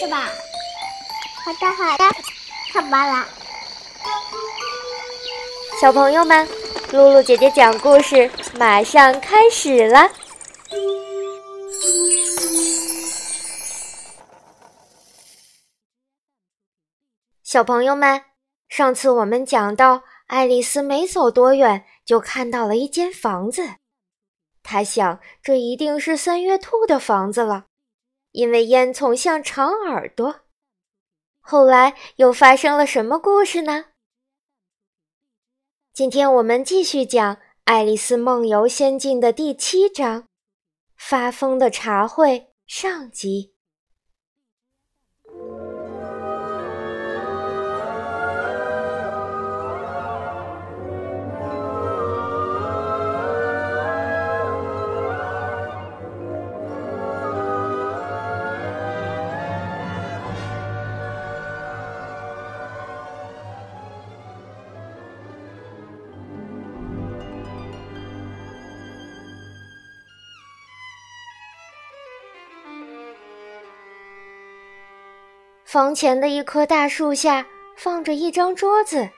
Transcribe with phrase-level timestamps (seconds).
[0.00, 0.30] 是吧。
[1.44, 2.04] 好的，好的，
[2.72, 3.28] 看吧啦。
[5.78, 6.48] 小朋友们，
[6.90, 10.10] 露露姐姐讲故事马上开始了。
[17.42, 18.22] 小朋友们，
[18.70, 23.68] 上次我们讲到，爱丽丝没走多远，就看到了一间房子。
[24.62, 27.66] 她想，这一定是三月兔的房子了，
[28.32, 30.40] 因为烟囱像长耳朵。
[31.40, 33.86] 后来又发生了什么故事呢？
[35.92, 40.22] 今天我们继续讲《爱丽丝梦游仙境》的第七章
[40.96, 43.54] 《发疯的茶会》上集。
[75.70, 79.10] 房前的一棵大树下放着一张桌子，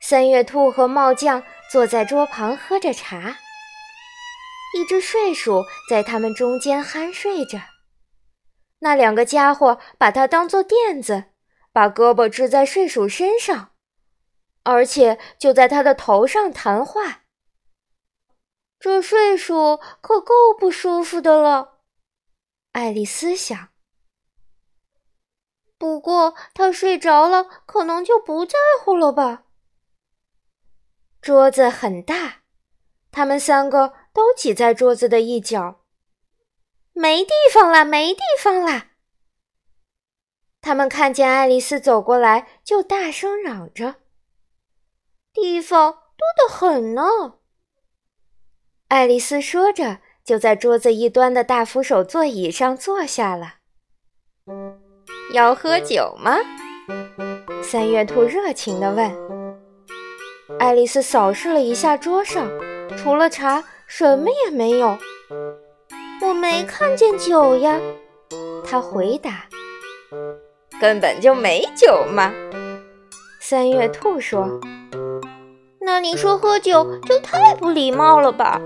[0.00, 3.38] 三月兔和帽匠坐在桌旁喝着茶。
[4.76, 7.60] 一只睡鼠在他们中间酣睡着，
[8.80, 11.26] 那两个家伙把它当做垫子，
[11.72, 13.70] 把胳膊支在睡鼠身上，
[14.64, 17.20] 而且就在它的头上谈话。
[18.80, 21.78] 这睡鼠可够不舒服的了，
[22.72, 23.68] 爱丽丝想。
[25.82, 29.46] 不过他睡着了，可能就不在乎了吧。
[31.20, 32.42] 桌子很大，
[33.10, 35.80] 他们三个都挤在桌子的一角，
[36.92, 38.90] 没地方了，没地方了。
[40.60, 43.96] 他们看见爱丽丝走过来，就大声嚷着
[45.34, 47.02] ：“地方多得很呢！”
[48.86, 53.56] 爱丽丝说着，就在桌子一端的大扶手座椅上坐下了。
[55.32, 56.36] 要喝酒吗？
[57.62, 59.10] 三月兔热情地问。
[60.58, 62.46] 爱丽丝扫视了一下桌上，
[62.98, 64.98] 除了茶，什么也没有。
[66.20, 67.80] 我没看见酒呀，
[68.62, 69.46] 她回答。
[70.78, 72.30] 根本就没酒嘛，
[73.40, 74.60] 三月兔说。
[75.80, 78.60] 那你说喝酒就太不礼貌了吧？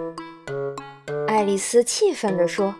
[1.28, 2.74] 爱丽丝气愤地说。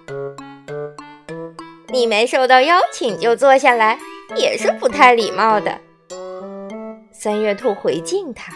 [1.97, 3.99] 你没受到邀请就坐下来，
[4.37, 5.81] 也是不太礼貌的。
[7.11, 8.53] 三月兔回敬他：“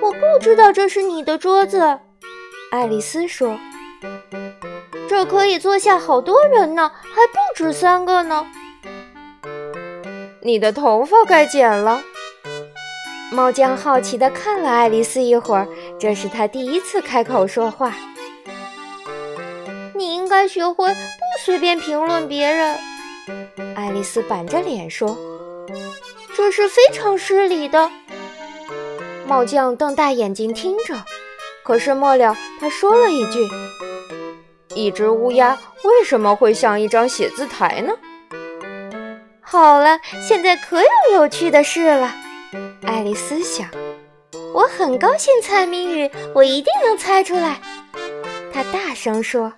[0.00, 1.98] 我不知道这是你的桌子。”
[2.70, 3.58] 爱丽丝说
[5.10, 8.46] ：“这可以坐下好多人呢，还不止三个呢。”
[10.42, 12.00] 你的头发该剪了。
[13.32, 15.66] 猫将好奇地看了爱丽丝一会儿，
[15.98, 17.92] 这是他第一次开口说话。
[20.06, 21.00] 你应该学会不。
[21.44, 22.78] 随便评论别人，
[23.74, 25.18] 爱丽丝板着脸说
[26.36, 27.90] ：“这是非常失礼的。”
[29.26, 30.94] 帽匠瞪大眼睛听着，
[31.64, 33.48] 可是末了他说了一句
[34.76, 37.92] ：“一只乌鸦为什么会像一张写字台呢？”
[39.42, 42.14] 好了，现在可有有趣的事了，
[42.86, 43.68] 爱丽丝想。
[44.54, 47.60] 我很高兴猜谜语，我一定能猜出来。
[48.54, 49.52] 她大声说。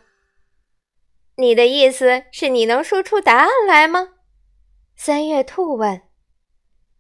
[1.41, 4.15] 你的意思是你能说出答案来吗？
[4.97, 6.03] 三月兔问。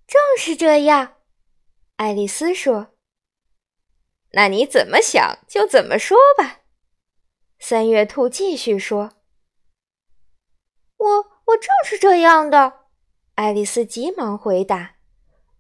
[0.06, 1.16] 正是这样，
[1.96, 2.94] 爱丽丝说。
[4.30, 6.60] 那你怎么想就怎么说吧。
[7.58, 9.10] 三月兔继续说。
[10.98, 11.08] 我
[11.46, 12.84] 我正是这样的，
[13.34, 14.94] 爱丽丝急忙回答。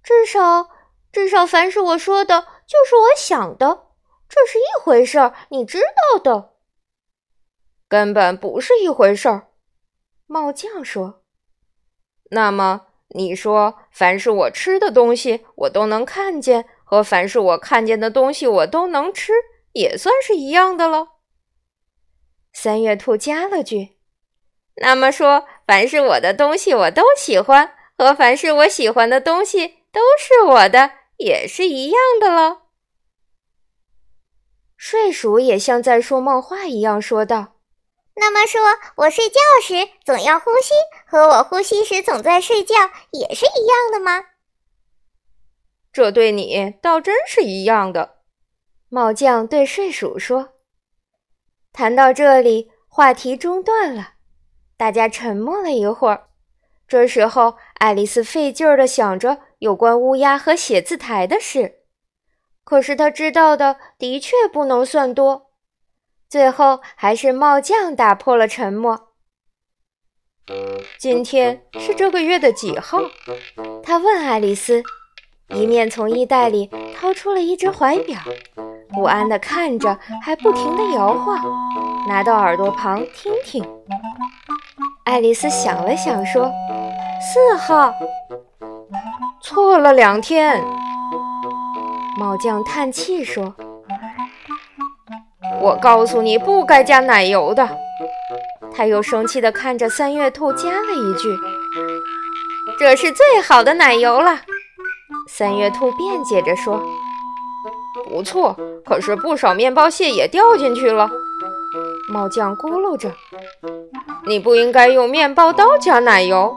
[0.04, 0.70] 至少
[1.10, 3.88] 至少，凡是我说的，就是我想的，
[4.28, 6.54] 这是一回事儿，你知道的。
[7.88, 9.48] 根本不是一回事儿，
[10.26, 11.22] 帽匠说。
[12.30, 19.32] 那么你说，凡是我吃的东西，我都能看见；和凡是我看见的东西，我都能吃，
[19.72, 21.08] 也算是一样的了。
[22.52, 23.96] 三月兔加了句
[24.82, 32.64] ：“那么说，凡是我的东西，我都喜欢；和凡是我喜欢的东西，都是我的，也是一样的了。”
[34.76, 37.57] 睡鼠也像在说梦话一样说道。
[38.20, 38.60] 那么说，
[38.96, 40.74] 我睡觉时总要呼吸，
[41.06, 42.74] 和我呼吸时总在睡觉
[43.12, 44.24] 也是一样的吗？
[45.92, 48.16] 这对你倒真是一样的。
[48.88, 50.54] 帽匠对睡鼠说。
[51.72, 54.14] 谈到这里，话题中断了。
[54.76, 56.28] 大家沉默了一会儿。
[56.88, 61.82] 这时候，爱丽丝费劲儿地想着有关乌鸦和写字台的事，
[62.64, 65.47] 可是她知道的的确不能算多。
[66.28, 69.08] 最后，还是帽匠打破了沉默。
[70.98, 72.98] 今天是这个月的几号？
[73.82, 74.82] 他问爱丽丝，
[75.54, 78.18] 一面从衣袋里掏出了一只怀表，
[78.90, 81.38] 不安地看着，还不停地摇晃，
[82.08, 83.66] 拿到耳朵旁听听。
[85.04, 86.52] 爱丽丝想了想，说
[87.20, 87.94] ：“四号。”
[89.40, 90.62] 错了两天。
[92.18, 93.54] 帽匠叹气说
[95.60, 97.68] ：“我告诉你，不该加奶油的。”
[98.74, 101.36] 他又生气地看着三月兔，加了一句
[102.78, 104.40] ：“这是最好的奶油了。”
[105.28, 106.80] 三月兔辩解着说
[108.08, 111.10] ：“不错，可是不少面包屑也掉进去了。”
[112.08, 113.10] 猫酱咕噜着
[114.26, 116.54] ：“你不应该用面包刀加奶油。”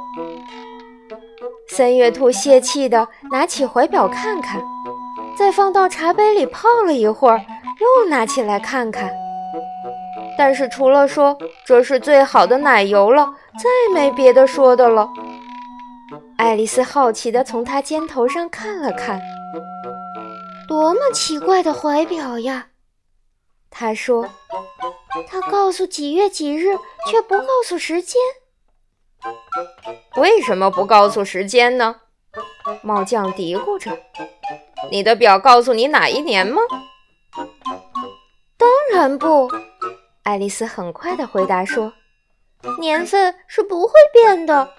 [1.68, 4.62] 三月兔泄气地拿起怀表看看，
[5.38, 7.42] 再放到茶杯里泡了一会儿，
[7.82, 9.12] 又拿起来看看。
[10.38, 15.10] 但是除了说这是最好的奶油了，再没别的说的了。
[16.38, 19.22] 爱丽丝好奇地从他肩头上看了看，
[20.68, 22.68] 多么奇怪的怀表呀！
[23.70, 24.28] 她说
[25.30, 26.76] ：“他告诉几月几日，
[27.08, 28.20] 却不告诉时间。
[30.18, 31.98] 为什么不告诉时间呢？”
[32.84, 33.92] 帽匠嘀咕着
[34.92, 36.62] ：“你的表告诉你哪一年吗
[39.02, 39.50] ？”“当然不。”
[40.22, 41.92] 爱丽丝很快地回答说
[42.80, 44.70] ：“年份是不会变的，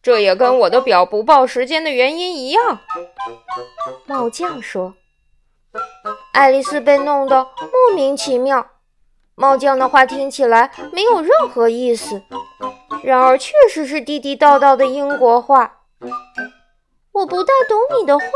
[0.00, 2.80] 这也跟我的表不报时间的原因一样。”
[4.08, 4.94] 帽匠说。
[6.32, 8.70] 爱丽丝被弄得莫名其妙。
[9.34, 12.22] 帽匠的话听起来没有任何意思，
[13.02, 15.82] 然而确实是地地道道的英国话。
[17.12, 18.26] 我不大懂你的话，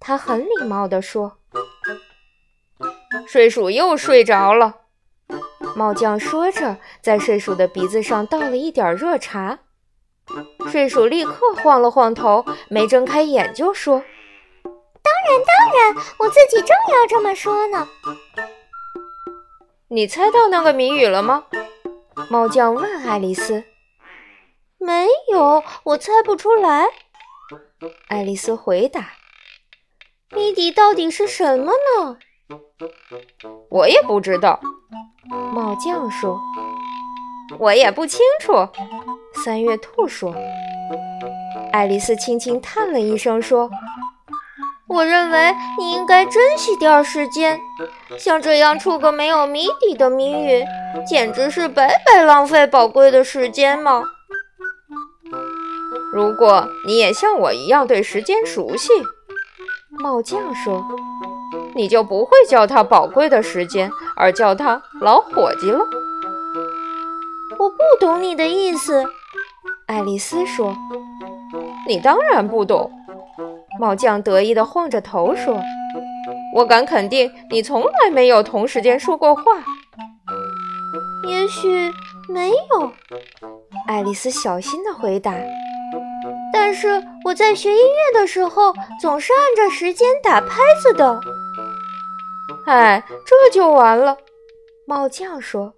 [0.00, 1.36] 他很礼貌地说。
[3.32, 4.74] 睡鼠又睡着了，
[5.76, 9.60] 帽匠说着，在睡鼠的鼻子上倒了一点热茶。
[10.68, 14.02] 睡鼠立刻晃了晃头，没睁开眼就说
[14.64, 17.88] ：“当然，当然，我自己正要这么说呢。”
[19.86, 21.44] 你猜到那个谜语了吗？
[22.30, 23.62] 猫匠问爱丽丝。
[24.76, 26.88] “没有，我猜不出来。”
[28.10, 29.12] 爱丽丝回答。
[30.34, 32.18] “谜底到底是什么呢？”
[33.68, 34.60] 我也不知道，
[35.54, 36.40] 帽匠说。
[37.58, 38.52] 我也不清楚，
[39.44, 40.34] 三月兔说。
[41.72, 43.68] 爱丽丝轻轻叹了一声，说
[44.88, 47.58] ：“我认为你应该珍惜点时间，
[48.18, 50.64] 像这样出个没有谜底的谜语，
[51.06, 54.02] 简直是白白浪费宝贵的时间嘛。
[56.12, 58.92] 如果你也像我一样对时间熟悉，
[59.98, 60.84] 帽匠说。”
[61.74, 65.80] 你就不会叫他宝贵的时间，而叫他老伙计了。
[67.58, 69.04] 我不懂你的意思，
[69.86, 70.74] 爱丽丝说。
[71.86, 72.90] 你当然不懂，
[73.78, 75.60] 帽匠得意地晃着头说。
[76.54, 79.42] 我敢肯定，你从来没有同时间说过话。
[81.28, 81.92] 也许
[82.28, 82.92] 没有，
[83.86, 85.32] 爱丽丝小心地回答。
[86.52, 91.20] 但是我在学音乐的时候，总是按着时间打拍子的。
[92.70, 94.18] 哎，这就完了。
[94.86, 95.74] 帽匠说：“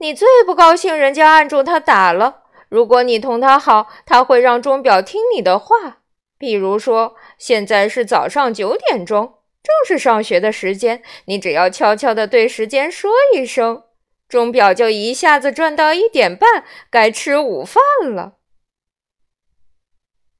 [0.00, 2.42] 你最不高兴人家按住他打了。
[2.68, 6.02] 如果你同他好，他会让钟表听你的话。
[6.36, 11.02] 比如说，现在是早上九点钟，正是上学的时间。
[11.26, 13.84] 你只要悄悄地对时间说一声，
[14.28, 18.38] 钟表就一下子转到一点半，该吃午饭了。”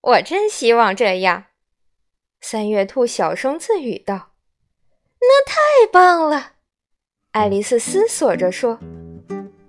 [0.02, 1.44] 我真希望这样。”
[2.40, 4.29] 三月兔小声自语道。
[5.20, 6.52] 那太棒了，
[7.32, 8.78] 爱丽丝思索着说：“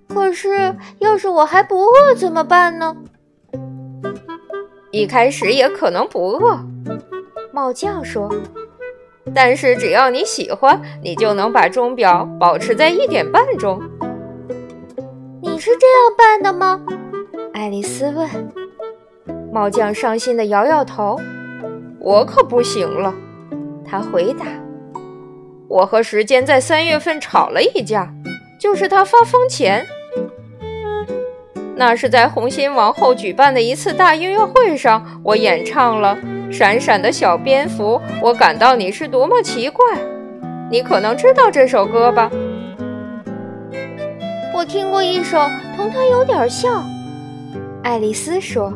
[0.07, 2.95] 可是，要是我还不饿怎么办呢？”
[4.91, 6.59] 一开始也可能不饿，
[7.51, 8.33] 帽匠说
[9.35, 13.81] ：“但是只要你喜欢，你就能把钟表保持在一点半钟。”
[15.43, 16.81] 你是这样办的吗？
[17.53, 18.27] 爱丽丝问。
[19.51, 21.19] 帽匠伤心的摇摇头
[21.99, 23.13] ：“我可不行了。”
[23.85, 24.45] 他回答。
[25.71, 28.13] 我和时间在三月份吵了一架，
[28.59, 29.85] 就是他发疯前。
[31.77, 36.17] 那是在红心王后举办的一次大音乐会上，我演唱了
[36.51, 37.95] 《闪闪的小蝙蝠》。
[38.21, 39.85] 我感到你是多么奇怪，
[40.69, 42.29] 你可能知道这首歌吧？
[44.53, 45.39] 我听过一首，
[45.77, 46.83] 同它有点像。”
[47.81, 48.73] 爱丽丝说：“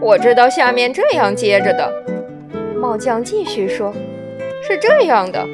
[0.00, 1.92] 我知道下面这样接着的。”
[2.80, 3.94] 帽匠继续说
[4.66, 5.44] ：“是这样的，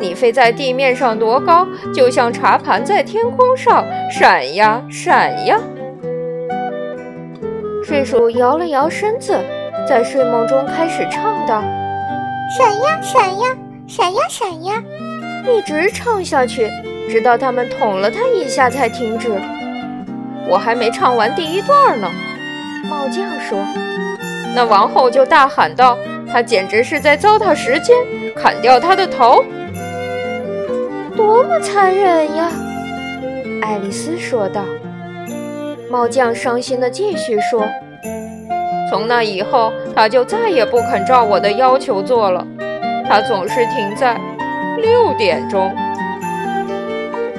[0.00, 5.58] 你飞在地面上多高，就像茶盘在天空上闪呀闪呀。”
[7.84, 9.38] 睡鼠摇了摇身子，
[9.86, 11.62] 在睡梦中开始唱道
[12.56, 14.82] ：“闪呀闪呀闪呀闪呀，
[15.46, 16.70] 一直唱下去，
[17.10, 19.30] 直到他们捅了他一下才停止。”
[20.48, 22.08] 我还没唱完第一段呢，
[22.88, 23.58] 帽匠说。
[24.54, 25.96] 那王后就大喊道
[26.32, 27.96] ：“他简直是在糟蹋时间，
[28.34, 29.44] 砍掉他的头，
[31.14, 32.50] 多么残忍呀！”
[33.60, 34.62] 爱丽丝说道。
[35.90, 37.68] 猫匠伤心地继续说
[38.90, 42.46] ：“从那以后，他就再也不肯照我的要求做了，
[43.06, 44.18] 他总是停在
[44.78, 45.70] 六点钟。”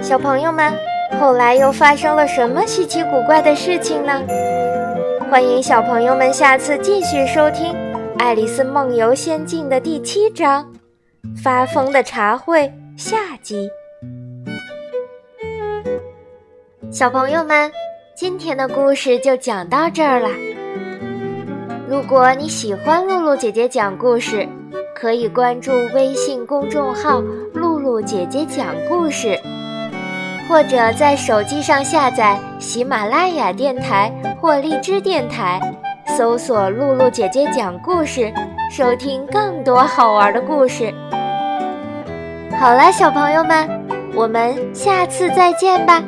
[0.01, 0.71] 小朋友们。
[1.21, 4.19] 后来又发生了什么稀奇古怪的事情呢？
[5.29, 7.71] 欢迎小朋友们下次继续收听
[8.17, 10.63] 《爱丽丝梦游仙境》的第七章
[11.41, 12.61] 《发疯的茶会》
[12.97, 13.69] 下集。
[16.91, 17.71] 小朋友们，
[18.15, 20.29] 今天的故事就讲到这儿了。
[21.87, 24.47] 如果你喜欢露露姐姐讲故事，
[24.95, 27.21] 可以关注微信公众号
[27.53, 29.39] “露露姐姐讲故事”。
[30.49, 35.59] 或者在手机上下载喜马拉雅电台或荔枝电台，
[36.15, 38.31] 搜索“露露姐姐讲故事”，
[38.69, 40.93] 收听更多好玩的故事。
[42.59, 43.67] 好啦，小朋友们，
[44.13, 46.03] 我们下次再见吧。